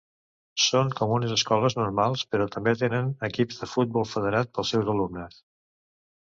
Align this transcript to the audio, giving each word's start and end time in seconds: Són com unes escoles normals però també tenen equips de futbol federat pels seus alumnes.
Són 0.61 0.87
com 0.99 1.11
unes 1.17 1.33
escoles 1.35 1.75
normals 1.79 2.23
però 2.35 2.47
també 2.55 2.73
tenen 2.79 3.13
equips 3.29 3.61
de 3.61 3.69
futbol 3.75 4.09
federat 4.15 4.51
pels 4.57 4.73
seus 4.75 4.91
alumnes. 4.97 5.39